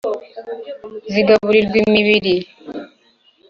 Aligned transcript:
Zigaburirwa 1.11 1.77
imibiri 1.85 2.33